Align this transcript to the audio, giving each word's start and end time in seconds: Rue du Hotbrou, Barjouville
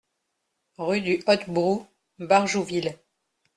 Rue 0.79 1.01
du 1.01 1.21
Hotbrou, 1.27 1.85
Barjouville 2.17 2.97